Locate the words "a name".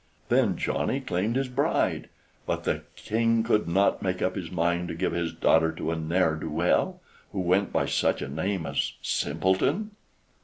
8.23-8.65